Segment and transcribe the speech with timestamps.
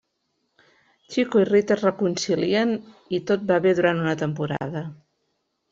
[1.15, 2.73] Chico i Rita es reconcilien
[3.19, 4.87] i tot va bé durant una temporada.